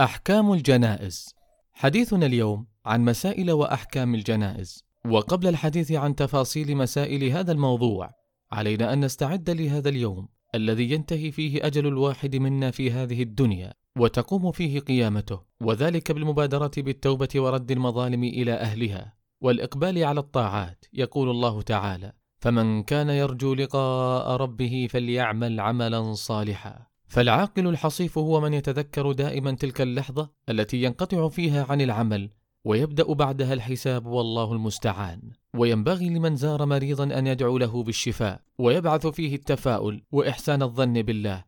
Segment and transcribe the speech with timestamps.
[0.00, 1.34] أحكام الجنائز.
[1.72, 4.84] حديثنا اليوم عن مسائل وأحكام الجنائز.
[5.06, 8.10] وقبل الحديث عن تفاصيل مسائل هذا الموضوع
[8.52, 14.52] علينا أن نستعد لهذا اليوم الذي ينتهي فيه أجل الواحد منا في هذه الدنيا وتقوم
[14.52, 22.12] فيه قيامته وذلك بالمبادرة بالتوبة ورد المظالم إلى أهلها والإقبال على الطاعات يقول الله تعالى
[22.38, 26.86] فمن كان يرجو لقاء ربه فليعمل عملا صالحا.
[27.10, 32.30] فالعاقل الحصيف هو من يتذكر دائما تلك اللحظة التي ينقطع فيها عن العمل
[32.64, 35.20] ويبدأ بعدها الحساب والله المستعان.
[35.54, 41.44] وينبغي لمن زار مريضا أن يدعو له بالشفاء ويبعث فيه التفاؤل وإحسان الظن بالله.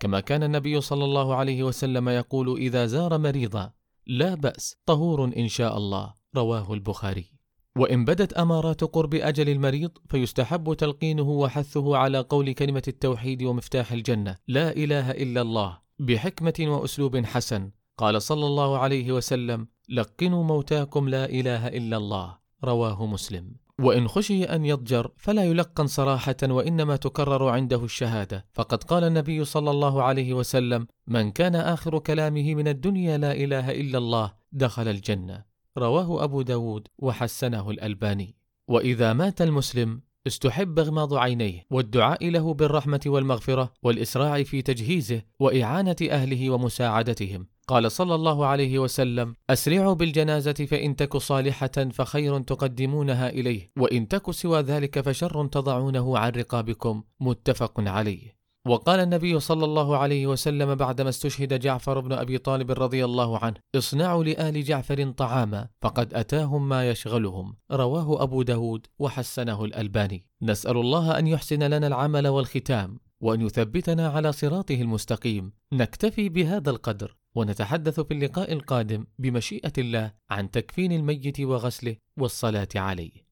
[0.00, 3.72] كما كان النبي صلى الله عليه وسلم يقول إذا زار مريضا
[4.06, 6.14] لا بأس طهور إن شاء الله.
[6.36, 7.33] رواه البخاري.
[7.78, 14.36] وإن بدت أمارات قرب أجل المريض فيستحب تلقينه وحثه على قول كلمة التوحيد ومفتاح الجنة.
[14.48, 17.70] لا إله إلا الله بحكمة وأسلوب حسن.
[17.98, 22.38] قال صلى الله عليه وسلم لقنوا موتاكم لا إله إلا الله.
[22.64, 23.52] رواه مسلم.
[23.80, 28.46] وإن خشي أن يضجر فلا يلقن صراحة وإنما تكرر عنده الشهادة.
[28.52, 33.70] فقد قال النبي صلى الله عليه وسلم من كان آخر كلامه من الدنيا لا إله
[33.70, 35.53] إلا الله دخل الجنة.
[35.78, 38.34] رواه أبو داود وحسنه الألباني.
[38.68, 46.50] وإذا مات المسلم استحب اغماض عينيه والدعاء له بالرحمة والمغفرة والإسراع في تجهيزه وإعانة أهله
[46.50, 47.46] ومساعدتهم.
[47.68, 54.30] قال صلى الله عليه وسلم أسرعوا بالجنازة فإن تك صالحة فخير تقدمونها إليه وإن تك
[54.30, 57.02] سوى ذلك فشر تضعونه عن رقابكم.
[57.20, 58.33] متفق عليه.
[58.68, 63.54] وقال النبي صلى الله عليه وسلم بعدما استشهد جعفر بن أبي طالب رضي الله عنه
[63.74, 67.56] اصنعوا لآل جعفر طعاما فقد أتاهم ما يشغلهم.
[67.72, 70.26] رواه أبو داود وحسنه الألباني.
[70.42, 75.52] نسأل الله أن يحسن لنا العمل والختام وأن يثبتنا على صراطه المستقيم.
[75.72, 83.23] نكتفي بهذا القدر ونتحدث في اللقاء القادم بمشيئة الله عن تكفين الميت وغسله والصلاة عليه.